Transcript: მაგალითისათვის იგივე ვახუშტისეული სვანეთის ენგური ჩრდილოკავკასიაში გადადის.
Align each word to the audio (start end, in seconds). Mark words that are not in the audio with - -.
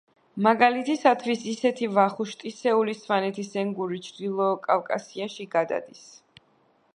მაგალითისათვის 0.45 1.43
იგივე 1.51 1.89
ვახუშტისეული 1.97 2.95
სვანეთის 3.01 3.53
ენგური 3.65 4.01
ჩრდილოკავკასიაში 4.09 5.47
გადადის. 5.59 6.03